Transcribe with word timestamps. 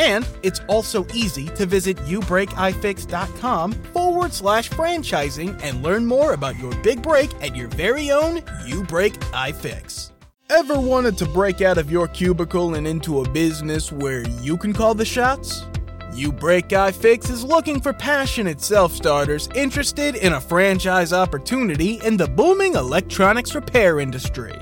And 0.00 0.26
it's 0.42 0.62
also 0.66 1.06
easy 1.12 1.48
to 1.50 1.66
visit 1.66 1.98
youbreakifix.com 1.98 3.72
forward 3.92 4.32
slash 4.32 4.70
franchising 4.70 5.62
and 5.62 5.82
learn 5.82 6.06
more 6.06 6.32
about 6.32 6.58
your 6.58 6.74
big 6.76 7.02
break 7.02 7.30
at 7.42 7.54
your 7.54 7.68
very 7.68 8.10
own 8.10 8.42
You 8.64 8.82
Break 8.84 9.12
iFix. 9.32 10.12
Ever 10.48 10.80
wanted 10.80 11.18
to 11.18 11.26
break 11.26 11.60
out 11.60 11.76
of 11.76 11.92
your 11.92 12.08
cubicle 12.08 12.76
and 12.76 12.86
into 12.86 13.20
a 13.20 13.28
business 13.28 13.92
where 13.92 14.26
you 14.40 14.56
can 14.56 14.72
call 14.72 14.94
the 14.94 15.04
shots? 15.04 15.64
You 16.14 16.32
Break 16.32 16.68
iFix 16.68 17.30
is 17.30 17.44
looking 17.44 17.78
for 17.78 17.92
passionate 17.92 18.62
self 18.62 18.92
starters 18.94 19.50
interested 19.54 20.16
in 20.16 20.32
a 20.32 20.40
franchise 20.40 21.12
opportunity 21.12 22.00
in 22.06 22.16
the 22.16 22.26
booming 22.26 22.74
electronics 22.74 23.54
repair 23.54 24.00
industry. 24.00 24.54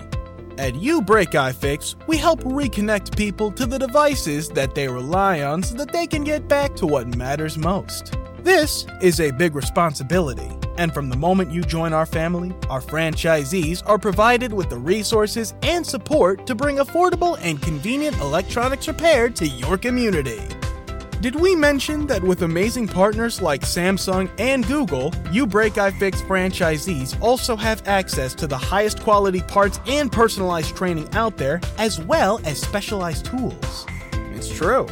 At 0.59 0.75
You 0.75 1.01
Break 1.01 1.31
iFix, 1.31 1.95
we 2.09 2.17
help 2.17 2.41
reconnect 2.41 3.17
people 3.17 3.53
to 3.53 3.65
the 3.65 3.79
devices 3.79 4.49
that 4.49 4.75
they 4.75 4.89
rely 4.89 5.43
on 5.43 5.63
so 5.63 5.77
that 5.77 5.93
they 5.93 6.05
can 6.05 6.25
get 6.25 6.49
back 6.49 6.75
to 6.77 6.87
what 6.87 7.15
matters 7.15 7.57
most. 7.57 8.17
This 8.41 8.85
is 9.01 9.21
a 9.21 9.31
big 9.31 9.55
responsibility, 9.55 10.51
and 10.77 10.93
from 10.93 11.11
the 11.11 11.17
moment 11.17 11.53
you 11.53 11.63
join 11.63 11.93
our 11.93 12.07
family, 12.07 12.53
our 12.69 12.81
franchisees 12.81 13.85
are 13.87 13.99
provided 13.99 14.53
with 14.53 14.69
the 14.69 14.79
resources 14.79 15.55
and 15.63 15.87
support 15.87 16.45
to 16.49 16.57
bring 16.57 16.79
affordable 16.79 17.39
and 17.41 17.63
convenient 17.63 18.17
electronics 18.17 18.89
repair 18.89 19.29
to 19.31 19.47
your 19.47 19.79
community. 19.79 20.41
Did 21.21 21.35
we 21.35 21.57
mention 21.57 22.07
that 22.07 22.23
with 22.23 22.43
amazing 22.43 22.87
partners 22.87 23.43
like 23.43 23.63
Samsung 23.63 24.31
and 24.39 24.65
Google, 24.69 25.13
You 25.33 25.49
Break 25.49 25.73
iFix 25.73 26.23
franchisees 26.23 27.21
also 27.21 27.57
have 27.57 27.83
access 27.89 28.37
to 28.37 28.47
the 28.47 28.57
highest 28.57 29.01
quality 29.01 29.41
parts 29.41 29.81
and 29.89 30.13
personalized 30.13 30.77
training 30.77 31.09
out 31.15 31.37
there, 31.37 31.61
as 31.77 32.01
well 32.01 32.41
as 32.45 32.61
specialized 32.61 33.27
tools? 33.27 33.85
It's 34.33 34.49
true. 34.49 34.87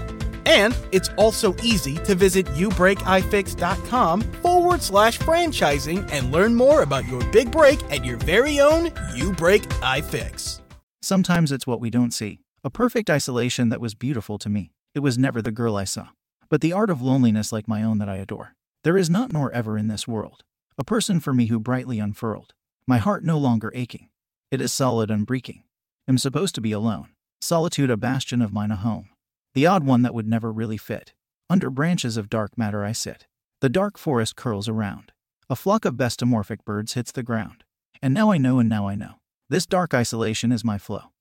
And 0.47 0.77
it's 0.91 1.10
also 1.10 1.54
easy 1.62 1.94
to 1.98 2.16
visit 2.16 2.47
youbreakifix.com 2.47 4.22
forward 4.22 4.82
slash 4.82 5.20
franchising 5.20 6.10
and 6.10 6.32
learn 6.32 6.56
more 6.56 6.82
about 6.82 7.06
your 7.06 7.24
big 7.30 7.52
break 7.52 7.80
at 7.92 8.04
your 8.04 8.16
very 8.16 8.58
own 8.58 8.91
You 9.14 9.32
Break 9.32 9.62
iFix. 9.62 10.60
Sometimes 11.02 11.52
it's 11.52 11.69
what 11.69 11.80
we 11.80 11.88
don't 11.88 12.12
see. 12.12 12.41
A 12.64 12.70
perfect 12.70 13.10
isolation 13.10 13.69
that 13.69 13.80
was 13.80 13.94
beautiful 13.94 14.38
to 14.38 14.48
me. 14.48 14.72
It 14.92 15.00
was 15.00 15.19
never 15.19 15.41
the 15.41 15.52
girl 15.52 15.77
I 15.77 15.84
saw. 15.84 16.08
But 16.48 16.61
the 16.61 16.72
art 16.72 16.91
of 16.91 17.02
loneliness 17.02 17.52
like 17.52 17.69
my 17.69 17.83
own 17.83 17.98
that 17.98 18.08
I 18.08 18.16
adore. 18.16 18.55
There 18.84 18.97
is 18.97 19.10
not 19.10 19.32
nor 19.32 19.50
ever 19.53 19.76
in 19.76 19.88
this 19.88 20.06
world. 20.06 20.44
A 20.78 20.84
person 20.84 21.20
for 21.20 21.34
me 21.34 21.47
who 21.47 21.59
brightly 21.59 21.98
unfurled. 21.98 22.54
My 22.87 22.98
heart 22.98 23.25
no 23.25 23.38
longer 23.38 23.72
aching. 23.75 24.10
It 24.50 24.60
is 24.60 24.72
solid 24.72 25.10
unbreaking. 25.10 25.62
Am 26.06 26.19
supposed 26.19 26.54
to 26.54 26.60
be 26.60 26.72
alone. 26.72 27.09
Solitude 27.41 27.91
a 27.91 27.97
bastion 27.97 28.41
of 28.41 28.53
mine 28.53 28.70
a 28.70 28.76
home. 28.76 29.09
The 29.54 29.66
odd 29.66 29.84
one 29.84 30.03
that 30.03 30.15
would 30.15 30.28
never 30.28 30.53
really 30.53 30.76
fit. 30.76 31.15
Under 31.50 31.70
branches 31.70 32.16
of 32.16 32.31
dark 32.31 32.56
matter 32.56 32.84
I 32.84 32.93
sit. 32.93 33.26
The 33.60 33.69
dark 33.69 33.99
forest 33.99 34.37
curls 34.37 34.69
around. 34.69 35.12
A 35.49 35.56
flock 35.56 35.84
of 35.84 35.94
bestomorphic 35.94 36.65
birds 36.65 36.94
hits 36.94 37.10
the 37.10 37.22
ground. 37.22 37.65
And 38.03 38.12
now 38.12 38.31
I 38.31 38.38
know 38.38 38.59
and 38.59 38.69
now 38.69 38.87
I 38.87 38.94
know. 38.94 39.15
This 39.49 39.65
dark 39.65 39.94
isolation 39.94 40.53
is 40.53 40.65
my 40.65 40.76
flow. 40.76 41.12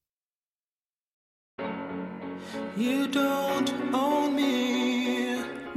You 2.76 3.08
don't 3.08 3.72
own 3.94 4.36
me. 4.36 4.85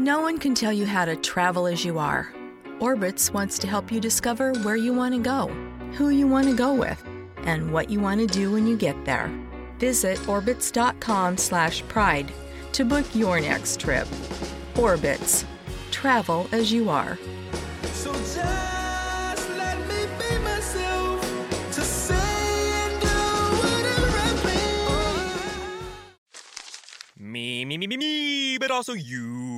No 0.08 0.22
one 0.22 0.38
can 0.38 0.54
tell 0.54 0.72
you 0.72 0.86
how 0.86 1.04
to 1.04 1.16
travel 1.16 1.66
as 1.66 1.84
you 1.84 1.98
are. 1.98 2.32
Orbitz 2.78 3.30
wants 3.30 3.58
to 3.58 3.66
help 3.66 3.92
you 3.92 4.00
discover 4.00 4.54
where 4.62 4.74
you 4.74 4.94
want 4.94 5.14
to 5.14 5.20
go, 5.20 5.48
who 5.98 6.08
you 6.08 6.26
want 6.26 6.46
to 6.46 6.56
go 6.56 6.72
with, 6.72 7.04
and 7.42 7.70
what 7.70 7.90
you 7.90 8.00
want 8.00 8.18
to 8.22 8.26
do 8.26 8.50
when 8.50 8.66
you 8.66 8.74
get 8.74 9.04
there. 9.04 9.30
Visit 9.78 10.18
orbitz.com/pride 10.20 12.32
to 12.72 12.84
book 12.86 13.04
your 13.14 13.38
next 13.38 13.80
trip. 13.80 14.08
Orbitz. 14.76 15.44
Travel 15.90 16.48
as 16.52 16.72
you 16.72 16.88
are. 16.88 17.18
So 17.92 18.10
just 18.14 18.38
let 19.58 19.78
me 19.90 20.06
be 20.18 20.38
myself 20.42 21.20
to 21.72 21.82
say 21.82 22.72
and 22.82 22.98
do 23.02 23.18
whatever 23.60 24.18
I. 24.24 24.32
Me, 27.18 27.66
me, 27.66 27.76
me, 27.76 27.86
me, 27.86 27.98
me, 27.98 28.56
but 28.56 28.70
also 28.70 28.94
you. 28.94 29.57